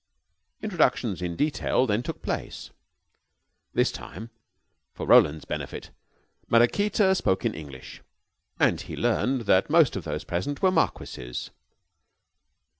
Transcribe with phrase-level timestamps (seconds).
[0.63, 2.71] Introductions in detail then took place.
[3.75, 4.31] This time,
[4.95, 5.91] for Roland's benefit,
[6.49, 8.01] Maraquita spoke in English,
[8.59, 11.51] and he learned that most of those present were marquises.